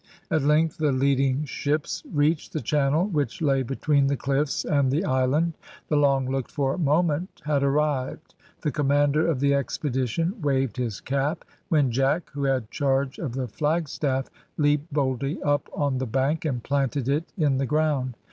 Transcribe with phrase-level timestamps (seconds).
[0.31, 5.05] At length the leading ships reached the channel, which lay between the cliffs and the
[5.05, 5.53] island;
[5.89, 11.45] the long looked for moment had arrived; the commander of the expedition waved his cap,
[11.69, 14.27] when Jack, who had charge of the flagstaff,
[14.57, 18.15] leapt boldly up on the bank and planted it in the ground.